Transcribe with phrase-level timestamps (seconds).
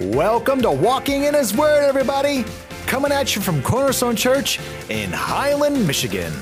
[0.00, 2.44] Welcome to Walking in His Word, everybody.
[2.86, 4.58] Coming at you from Cornerstone Church
[4.90, 6.32] in Highland, Michigan.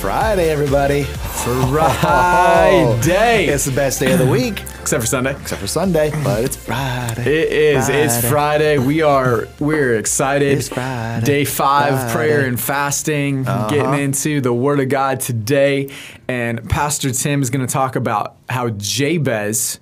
[0.00, 1.04] Friday, everybody.
[1.44, 3.48] Friday.
[3.52, 5.32] It's the best day of the week, Except for Sunday.
[5.40, 7.22] except for Sunday, but it's Friday.
[7.22, 7.88] It is.
[7.88, 8.76] It's Friday.
[8.76, 8.78] Friday.
[8.78, 10.58] We are we're excited.
[10.58, 11.24] It's Friday.
[11.24, 12.04] Day five, Friday.
[12.04, 12.14] Uh-huh.
[12.14, 13.44] prayer and fasting.
[13.44, 15.88] Getting into the Word of God today,
[16.28, 19.80] and Pastor Tim is going to talk about how Jabez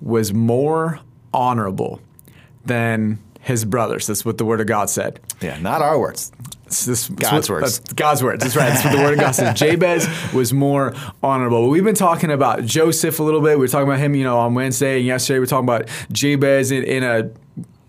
[0.00, 1.00] was more
[1.32, 2.00] honorable
[2.64, 4.06] than his brothers.
[4.06, 5.18] That's what the Word of God said.
[5.40, 6.30] Yeah, not our words.
[6.84, 7.78] This, God's what- words.
[7.80, 8.42] God's words.
[8.42, 8.68] That's right.
[8.70, 9.54] That's what the word of God says.
[9.58, 11.68] Jabez was more honorable.
[11.68, 13.58] We've been talking about Joseph a little bit.
[13.58, 15.36] We were talking about him, you know, on Wednesday and yesterday.
[15.36, 17.30] We were talking about Jabez in, in a.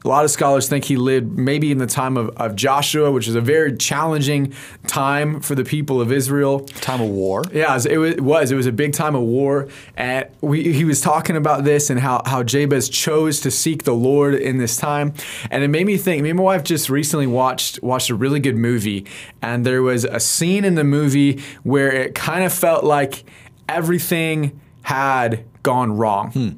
[0.06, 3.28] A lot of scholars think he lived maybe in the time of, of Joshua, which
[3.28, 4.54] is a very challenging
[4.86, 6.60] time for the people of Israel.
[6.60, 7.44] Time of war.
[7.52, 8.52] Yeah, it was, it was.
[8.52, 12.00] It was, a big time of war, and we, he was talking about this and
[12.00, 15.14] how how Jabez chose to seek the Lord in this time,
[15.50, 16.22] and it made me think.
[16.22, 19.08] Me and my wife just recently watched watched a really good movie,
[19.42, 23.24] and there was a scene in the movie where it kind of felt like
[23.68, 26.50] everything had gone wrong hmm.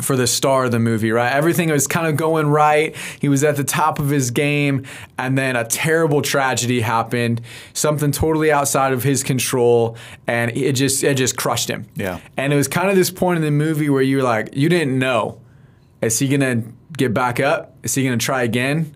[0.00, 1.32] For the star of the movie, right?
[1.32, 2.94] Everything was kind of going right.
[3.20, 4.84] He was at the top of his game,
[5.18, 7.40] and then a terrible tragedy happened,
[7.72, 11.86] something totally outside of his control, and it just it just crushed him.
[11.96, 12.20] Yeah.
[12.36, 14.68] And it was kind of this point in the movie where you were like, you
[14.68, 15.40] didn't know,
[16.00, 16.62] is he gonna
[16.96, 17.76] get back up?
[17.82, 18.94] Is he gonna try again,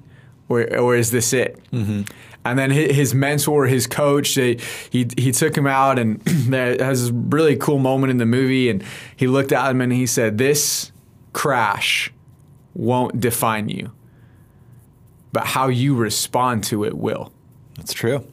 [0.48, 1.58] or or is this it?
[1.72, 2.02] Mm-hmm.
[2.44, 4.58] And then his mentor, his coach, they,
[4.90, 8.68] he he took him out, and there has this really cool moment in the movie.
[8.68, 8.82] And
[9.14, 10.91] he looked at him and he said, "This
[11.32, 12.12] crash
[12.74, 13.90] won't define you,
[15.32, 17.32] but how you respond to it will."
[17.76, 18.24] That's true.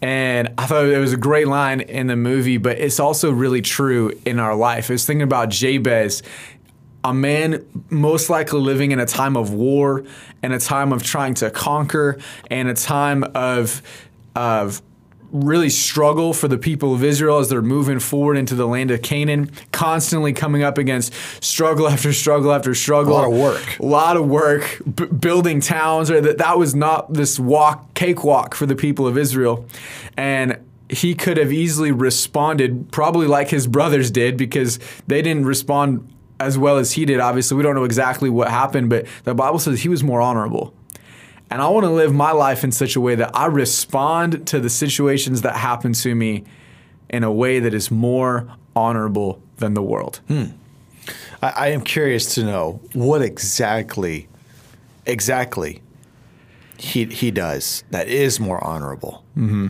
[0.00, 3.62] And I thought it was a great line in the movie, but it's also really
[3.62, 4.90] true in our life.
[4.90, 6.22] I was thinking about Jabez,
[7.02, 10.04] a man most likely living in a time of war
[10.42, 12.18] and a time of trying to conquer
[12.50, 13.82] and a time of
[14.36, 14.82] of
[15.30, 19.02] really struggle for the people of Israel as they're moving forward into the land of
[19.02, 21.12] Canaan, constantly coming up against
[21.42, 23.12] struggle after struggle after struggle.
[23.12, 23.78] A lot of work.
[23.78, 26.10] A lot of work b- building towns.
[26.10, 29.66] Or that that was not this walk cakewalk for the people of Israel,
[30.16, 36.08] and he could have easily responded, probably like his brothers did, because they didn't respond
[36.40, 37.20] as well as he did.
[37.20, 40.72] Obviously, we don't know exactly what happened, but the Bible says he was more honorable.
[41.50, 44.60] And I want to live my life in such a way that I respond to
[44.60, 46.44] the situations that happen to me
[47.08, 50.20] in a way that is more honorable than the world.
[50.28, 50.50] I,
[51.42, 54.28] I am curious to know what exactly,
[55.06, 55.80] exactly,
[56.76, 59.24] he he does that is more honorable.
[59.36, 59.68] Mm-hmm.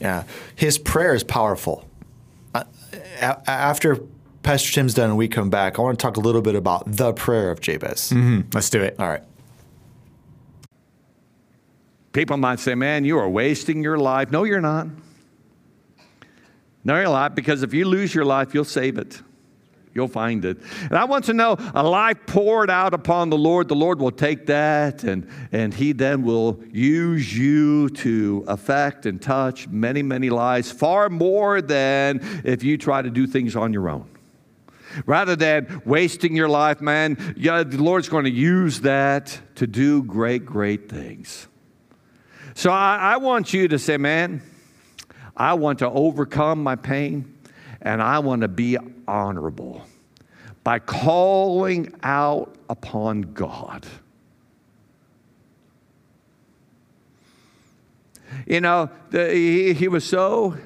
[0.00, 0.24] Yeah,
[0.56, 1.88] his prayer is powerful.
[2.54, 2.64] Uh,
[3.20, 4.00] a- after
[4.42, 6.82] Pastor Tim's done and we come back, I want to talk a little bit about
[6.86, 8.10] the prayer of Jabez.
[8.52, 8.96] Let's do it.
[8.98, 9.22] All right.
[12.12, 14.30] People might say, man, you are wasting your life.
[14.30, 14.86] No, you're not.
[16.84, 19.22] No, you're not, because if you lose your life, you'll save it.
[19.94, 20.58] You'll find it.
[20.82, 24.10] And I want to know a life poured out upon the Lord, the Lord will
[24.10, 30.30] take that and, and He then will use you to affect and touch many, many
[30.30, 34.08] lives, far more than if you try to do things on your own.
[35.06, 40.02] Rather than wasting your life, man, yeah, the Lord's going to use that to do
[40.02, 41.48] great, great things.
[42.54, 44.42] So I, I want you to say, man,
[45.36, 47.36] I want to overcome my pain
[47.80, 48.76] and I want to be
[49.08, 49.82] honorable
[50.64, 53.86] by calling out upon God.
[58.46, 60.56] You know, the, he, he was so,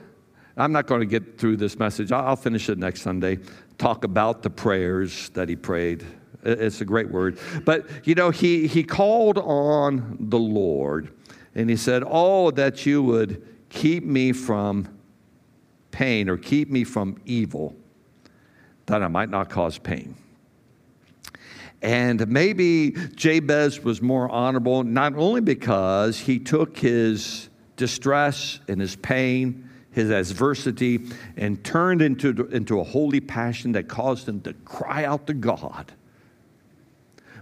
[0.56, 2.12] I'm not going to get through this message.
[2.12, 3.38] I'll finish it next Sunday.
[3.78, 6.04] Talk about the prayers that he prayed.
[6.44, 7.38] It's a great word.
[7.64, 11.12] But, you know, he, he called on the Lord
[11.56, 14.86] and he said, Oh, that you would keep me from
[15.90, 17.74] pain or keep me from evil,
[18.84, 20.14] that I might not cause pain.
[21.82, 28.96] And maybe Jabez was more honorable, not only because he took his distress and his
[28.96, 31.06] pain, his adversity,
[31.36, 35.92] and turned into, into a holy passion that caused him to cry out to God.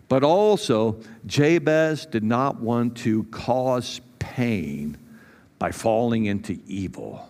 [0.08, 4.98] But also, Jabez did not want to cause pain
[5.58, 7.28] by falling into evil.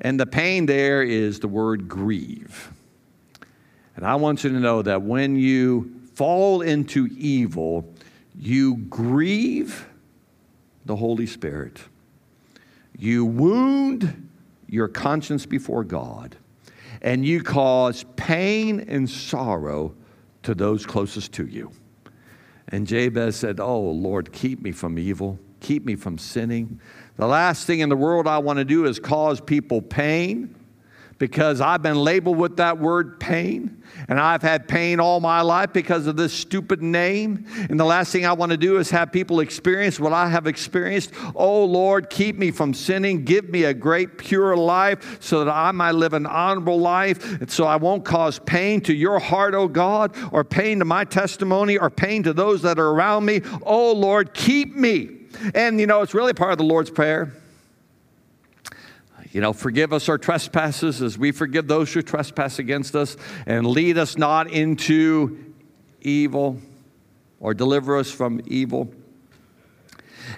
[0.00, 2.70] And the pain there is the word grieve.
[3.96, 7.92] And I want you to know that when you fall into evil,
[8.36, 9.88] you grieve
[10.84, 11.80] the Holy Spirit.
[12.98, 14.28] You wound
[14.68, 16.36] your conscience before God,
[17.02, 19.94] and you cause pain and sorrow
[20.44, 21.70] to those closest to you.
[22.68, 26.80] And Jabez said, Oh, Lord, keep me from evil, keep me from sinning.
[27.16, 30.54] The last thing in the world I want to do is cause people pain
[31.18, 33.82] because I've been labeled with that word pain.
[34.08, 37.46] And I've had pain all my life because of this stupid name.
[37.70, 40.46] And the last thing I want to do is have people experience what I have
[40.46, 41.12] experienced.
[41.34, 43.24] Oh Lord, keep me from sinning.
[43.24, 47.40] Give me a great, pure life so that I might live an honorable life.
[47.40, 51.04] And so I won't cause pain to your heart, oh God, or pain to my
[51.04, 53.42] testimony, or pain to those that are around me.
[53.62, 55.20] Oh Lord, keep me.
[55.54, 57.32] And you know, it's really part of the Lord's Prayer.
[59.34, 63.16] You know, forgive us our trespasses as we forgive those who trespass against us,
[63.46, 65.52] and lead us not into
[66.00, 66.60] evil
[67.40, 68.94] or deliver us from evil.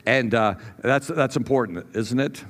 [0.06, 2.43] And uh, that's, that's important, isn't it?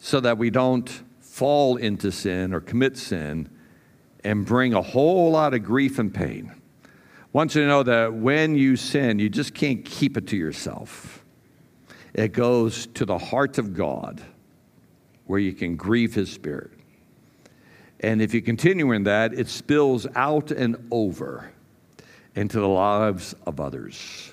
[0.00, 0.90] So that we don't
[1.20, 3.48] fall into sin or commit sin
[4.24, 6.52] and bring a whole lot of grief and pain.
[7.32, 11.24] Want you to know that when you sin, you just can't keep it to yourself.
[12.12, 14.20] It goes to the heart of God
[15.28, 16.72] where you can grieve his spirit.
[18.00, 21.52] And if you continue in that, it spills out and over
[22.34, 24.32] into the lives of others.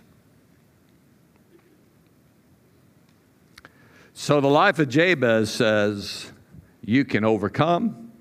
[4.13, 6.31] So the life of Jabez says,
[6.81, 8.11] you can overcome,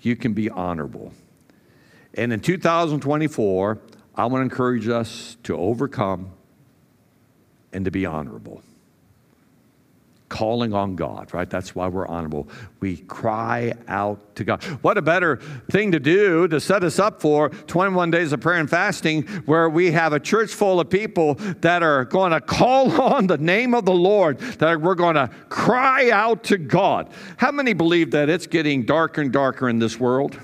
[0.00, 1.12] you can be honorable.
[2.14, 3.78] And in 2024,
[4.14, 6.30] I want to encourage us to overcome
[7.72, 8.62] and to be honorable
[10.32, 11.48] calling on God, right?
[11.48, 12.48] That's why we're honorable.
[12.80, 14.64] We cry out to God.
[14.80, 15.36] What a better
[15.70, 19.68] thing to do to set us up for 21 days of prayer and fasting, where
[19.68, 23.74] we have a church full of people that are going to call on the name
[23.74, 27.10] of the Lord, that we're going to cry out to God.
[27.36, 30.40] How many believe that it's getting darker and darker in this world?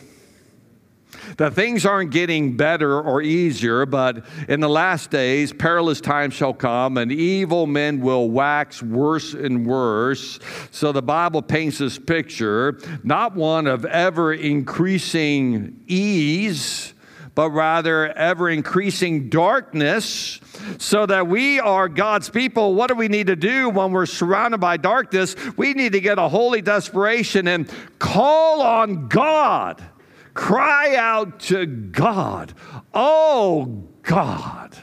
[1.39, 6.53] That things aren't getting better or easier, but in the last days, perilous times shall
[6.53, 10.39] come, and evil men will wax worse and worse.
[10.71, 16.93] So the Bible paints this picture, not one of ever increasing ease,
[17.37, 20.41] but rather ever increasing darkness,
[20.79, 22.75] so that we are God's people.
[22.75, 25.37] What do we need to do when we're surrounded by darkness?
[25.57, 29.85] We need to get a holy desperation and call on God
[30.35, 32.55] Cry out to God.
[32.95, 34.77] Oh, God.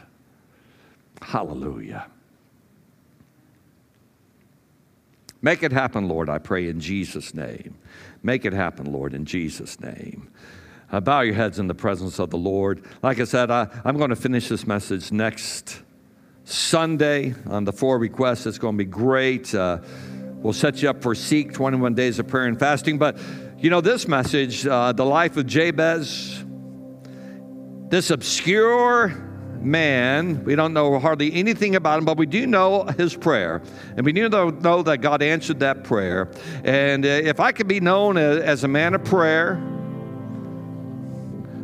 [1.21, 2.07] Hallelujah.
[5.41, 7.77] Make it happen, Lord, I pray in Jesus' name.
[8.23, 10.31] Make it happen, Lord, in Jesus' name.
[10.91, 12.83] Uh, bow your heads in the presence of the Lord.
[13.03, 15.81] Like I said, I, am going to finish this message next
[16.45, 18.45] Sunday on the four requests.
[18.45, 19.53] It's going to be great.
[19.53, 19.79] Uh,
[20.37, 22.97] we'll set you up for Seek 21 days of prayer and fasting.
[22.97, 23.17] But
[23.57, 26.43] you know, this message, uh, the life of Jabez,
[27.87, 29.09] this obscure
[29.61, 33.61] man, we don't know hardly anything about him, but we do know his prayer.
[33.95, 36.29] And we do know that God answered that prayer.
[36.63, 39.55] And uh, if I could be known as a man of prayer,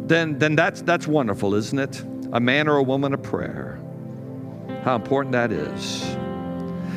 [0.07, 2.03] then, then that's, that's wonderful, isn't it?
[2.31, 3.79] A man or a woman of prayer.
[4.83, 6.15] How important that is.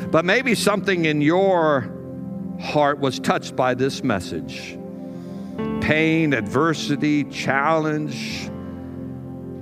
[0.09, 1.91] But maybe something in your
[2.61, 4.77] heart was touched by this message
[5.85, 8.49] pain, adversity, challenge,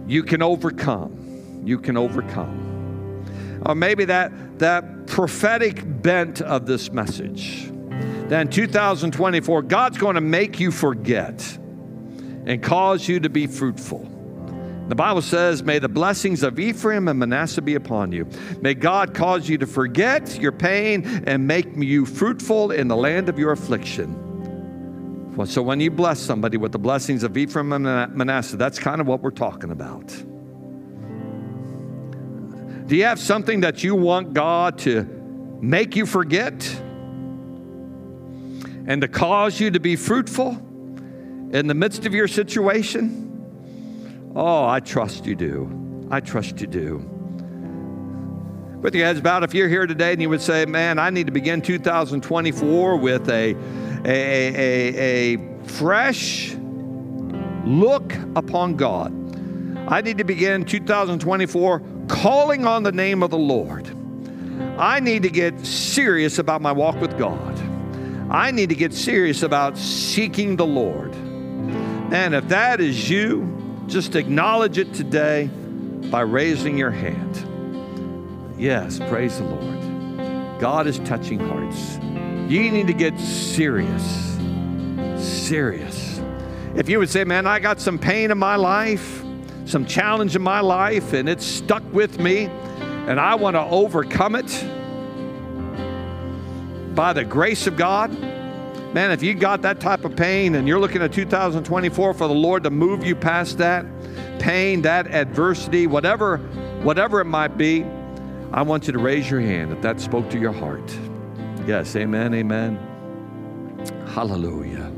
[0.07, 1.61] you can overcome.
[1.65, 3.61] You can overcome.
[3.65, 7.69] Or maybe that, that prophetic bent of this message.
[8.29, 11.45] Then 2024, God's going to make you forget
[12.45, 14.09] and cause you to be fruitful.
[14.87, 18.29] The Bible says, May the blessings of Ephraim and Manasseh be upon you.
[18.61, 23.27] May God cause you to forget your pain and make you fruitful in the land
[23.27, 24.32] of your affliction.
[25.45, 29.07] So when you bless somebody with the blessings of Ephraim and Manasseh, that's kind of
[29.07, 30.07] what we're talking about.
[32.87, 35.03] Do you have something that you want God to
[35.59, 36.53] make you forget
[38.85, 40.51] and to cause you to be fruitful
[41.51, 44.31] in the midst of your situation?
[44.35, 46.07] Oh, I trust you do.
[46.11, 46.97] I trust you do.
[48.81, 51.25] With your heads bowed, if you're here today and you would say, Man, I need
[51.25, 53.55] to begin 2024 with a
[54.05, 56.55] a, a, a fresh
[57.65, 59.11] look upon God.
[59.87, 63.87] I need to begin 2024 calling on the name of the Lord.
[64.77, 67.59] I need to get serious about my walk with God.
[68.29, 71.13] I need to get serious about seeking the Lord.
[71.13, 75.47] And if that is you, just acknowledge it today
[76.09, 78.53] by raising your hand.
[78.57, 80.59] Yes, praise the Lord.
[80.59, 81.97] God is touching hearts.
[82.47, 84.37] You need to get serious.
[85.17, 86.21] Serious.
[86.75, 89.23] If you would say, man, I got some pain in my life,
[89.65, 92.45] some challenge in my life, and it's stuck with me,
[93.07, 94.65] and I want to overcome it
[96.95, 98.11] by the grace of God.
[98.93, 102.33] Man, if you got that type of pain and you're looking at 2024 for the
[102.33, 103.85] Lord to move you past that
[104.37, 106.37] pain, that adversity, whatever,
[106.83, 107.83] whatever it might be,
[108.51, 110.95] I want you to raise your hand if that spoke to your heart.
[111.65, 112.77] Yes, amen, amen.
[114.07, 114.91] Hallelujah.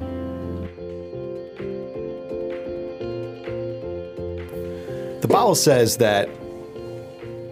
[5.22, 6.30] The Bible says that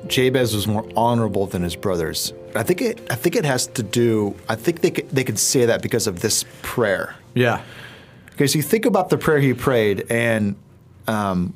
[0.08, 2.34] Jabez was more honorable than his brothers.
[2.56, 3.02] I think it.
[3.10, 4.36] I think it has to do.
[4.48, 7.16] I think they could, they could say that because of this prayer.
[7.34, 7.64] Yeah.
[8.28, 10.56] Because you think about the prayer he prayed, and
[11.08, 11.54] um,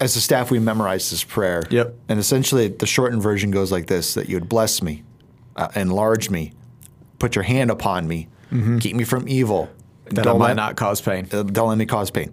[0.00, 1.62] as a staff, we memorized this prayer.
[1.70, 1.94] Yep.
[2.08, 5.02] And essentially, the shortened version goes like this: that you would bless me,
[5.56, 6.52] uh, enlarge me,
[7.18, 8.28] put your hand upon me,
[8.80, 9.68] keep me from evil.
[10.10, 11.26] That I might let- not cause pain.
[11.32, 12.32] uh, don't let me cause pain.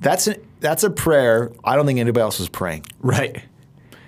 [0.00, 1.50] That's a, that's a prayer.
[1.64, 3.42] I don't think anybody else is praying Right.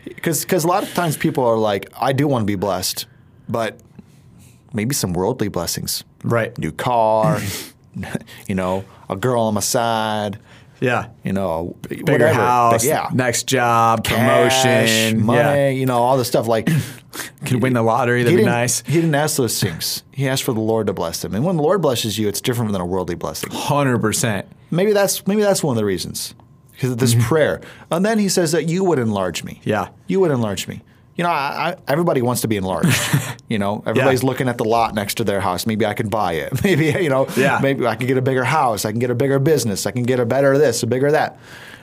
[0.04, 3.06] because a lot of times people are like, I do want to be blessed,
[3.49, 3.80] but
[4.73, 6.56] maybe some worldly blessings, Right.
[6.58, 7.40] new car,
[8.47, 10.38] you know, a girl on my side,
[10.80, 11.08] Yeah.
[11.25, 12.35] you know, Bigger whatever.
[12.35, 12.85] house.
[12.85, 14.04] yeah, Next job.
[14.04, 15.25] Cash, promotion.
[15.26, 15.68] money, Yeah.
[15.70, 16.68] you know, all the stuff like.
[17.47, 18.23] Could win the lottery.
[18.23, 18.83] That'd be nice.
[18.83, 20.03] he didn't ask those things.
[20.12, 22.41] He asked for the Lord to bless him, and when the Lord blesses you, it's
[22.41, 23.50] different than a worldly blessing.
[23.50, 24.47] Hundred percent.
[24.71, 26.35] Maybe that's maybe that's one of the reasons
[26.73, 27.61] because of this prayer.
[27.91, 29.55] And then he says that you would enlarge me.
[29.55, 29.69] Mm-hmm.
[29.69, 29.88] Yeah.
[30.07, 30.83] you would enlarge me.
[31.17, 32.97] You know, I, I, everybody wants to be enlarged.
[33.49, 35.67] you know, everybody's looking at the lot next to their house.
[35.67, 36.62] Maybe I can buy it.
[36.62, 37.59] Maybe you know, Yeah.
[37.61, 38.85] maybe I can get a bigger house.
[38.85, 39.85] I can get a bigger business.
[39.87, 41.37] I can get a better this, a bigger that.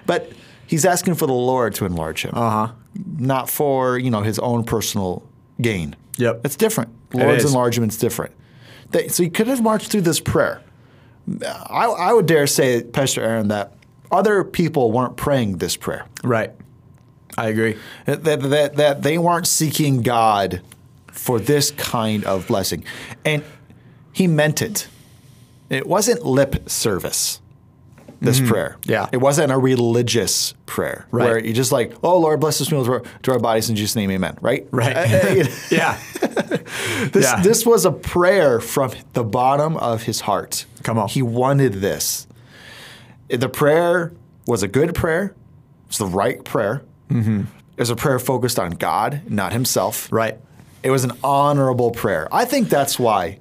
[0.05, 0.31] But
[0.67, 2.73] he's asking for the Lord to enlarge him, Uh huh.
[3.17, 5.27] Not for you know his own personal
[5.61, 5.95] gain.
[6.17, 6.41] Yep.
[6.45, 6.91] it's different.
[7.13, 7.51] It Lord's is.
[7.51, 8.33] enlargement's different.
[8.91, 10.61] They, so he could have marched through this prayer.
[11.43, 13.73] I, I would dare say, Pastor Aaron, that
[14.11, 16.05] other people weren't praying this prayer.
[16.23, 16.51] Right.
[17.37, 17.77] I agree.
[18.05, 20.61] That, that, that they weren't seeking God
[21.11, 22.85] for this kind of blessing.
[23.25, 23.43] And
[24.13, 24.87] he meant it.
[25.69, 27.41] It wasn't lip service,
[28.21, 28.77] this prayer.
[28.81, 28.91] Mm-hmm.
[28.91, 29.09] Yeah.
[29.11, 31.25] It wasn't a religious prayer Right.
[31.25, 33.75] where you just like, oh, Lord, bless this meal to our, to our bodies in
[33.75, 34.37] Jesus' name, amen.
[34.41, 34.67] Right?
[34.71, 34.95] Right.
[34.95, 35.97] Uh, yeah.
[37.11, 37.41] This, Yeah.
[37.41, 40.65] this was a prayer from the bottom of his heart.
[40.83, 41.07] Come on.
[41.09, 42.27] He wanted this.
[43.27, 44.13] The prayer
[44.47, 45.35] was a good prayer.
[45.87, 46.83] It's the right prayer.
[47.09, 47.41] Mm-hmm.
[47.77, 50.11] It was a prayer focused on God, not himself.
[50.11, 50.39] Right.
[50.83, 52.27] It was an honorable prayer.
[52.31, 53.39] I think that's why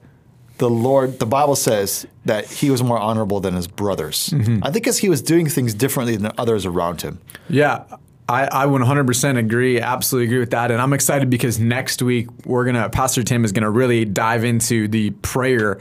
[0.59, 4.31] the Lord, the Bible says that he was more honorable than his brothers.
[4.31, 4.63] Mm-hmm.
[4.63, 7.21] I think because he was doing things differently than others around him.
[7.49, 7.85] Yeah.
[8.29, 9.81] I, I 100% agree.
[9.81, 10.71] Absolutely agree with that.
[10.71, 14.05] And I'm excited because next week we're going to, Pastor Tim is going to really
[14.07, 15.79] dive into the prayer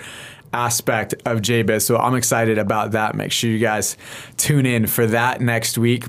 [0.54, 1.86] aspect of Jabez.
[1.86, 3.16] So I'm excited about that.
[3.16, 3.98] Make sure you guys
[4.38, 6.06] tune in for that next week.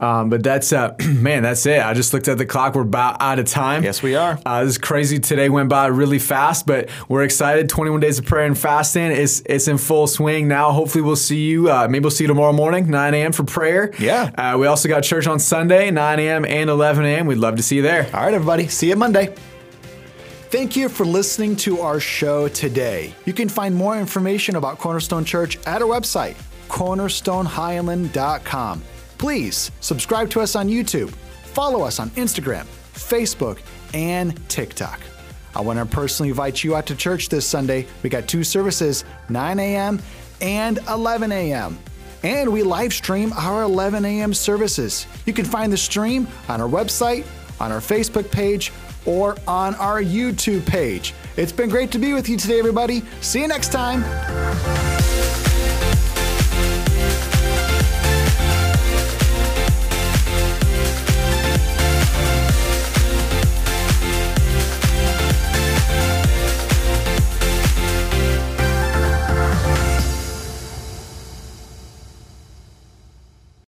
[0.00, 1.82] Um, but that's, uh, man, that's it.
[1.82, 2.74] I just looked at the clock.
[2.74, 3.82] We're about out of time.
[3.82, 4.38] Yes, we are.
[4.46, 5.18] Uh, this is crazy.
[5.18, 7.68] Today went by really fast, but we're excited.
[7.68, 9.10] 21 days of prayer and fasting.
[9.10, 10.70] It's, it's in full swing now.
[10.70, 11.70] Hopefully we'll see you.
[11.70, 13.32] Uh, maybe we'll see you tomorrow morning, 9 a.m.
[13.32, 13.92] for prayer.
[13.98, 14.30] Yeah.
[14.36, 16.44] Uh, we also got church on Sunday, 9 a.m.
[16.44, 17.26] and 11 a.m.
[17.26, 18.06] We'd love to see you there.
[18.14, 18.68] All right, everybody.
[18.68, 19.34] See you Monday.
[20.50, 23.14] Thank you for listening to our show today.
[23.26, 26.36] You can find more information about Cornerstone Church at our website,
[26.68, 28.82] cornerstonehighland.com.
[29.18, 32.64] Please subscribe to us on YouTube, follow us on Instagram,
[32.94, 33.58] Facebook,
[33.92, 35.00] and TikTok.
[35.54, 37.86] I want to personally invite you out to church this Sunday.
[38.02, 40.00] We got two services, 9 a.m.
[40.40, 41.78] and 11 a.m.
[42.22, 44.32] And we live stream our 11 a.m.
[44.32, 45.06] services.
[45.26, 47.26] You can find the stream on our website,
[47.60, 48.72] on our Facebook page,
[49.06, 51.14] or on our YouTube page.
[51.36, 53.02] It's been great to be with you today, everybody.
[53.20, 55.07] See you next time.